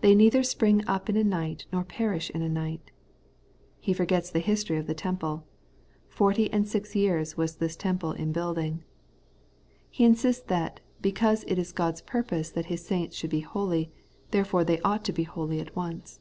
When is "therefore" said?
14.30-14.62